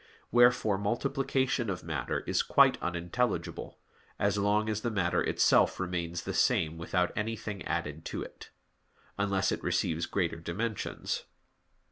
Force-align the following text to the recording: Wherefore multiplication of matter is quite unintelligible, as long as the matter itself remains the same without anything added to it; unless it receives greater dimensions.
Wherefore 0.31 0.79
multiplication 0.79 1.69
of 1.69 1.83
matter 1.83 2.21
is 2.21 2.41
quite 2.41 2.81
unintelligible, 2.81 3.77
as 4.17 4.35
long 4.35 4.67
as 4.67 4.81
the 4.81 4.89
matter 4.89 5.21
itself 5.21 5.79
remains 5.79 6.23
the 6.23 6.33
same 6.33 6.79
without 6.79 7.11
anything 7.15 7.61
added 7.67 8.03
to 8.05 8.23
it; 8.23 8.49
unless 9.19 9.51
it 9.51 9.61
receives 9.61 10.07
greater 10.07 10.37
dimensions. 10.39 11.25